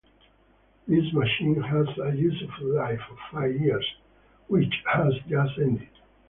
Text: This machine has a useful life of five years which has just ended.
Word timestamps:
This 0.87 1.13
machine 1.13 1.61
has 1.61 1.85
a 1.99 2.15
useful 2.17 2.73
life 2.73 3.01
of 3.11 3.17
five 3.31 3.53
years 3.53 3.85
which 4.47 4.73
has 4.93 5.13
just 5.29 5.59
ended. 5.59 5.89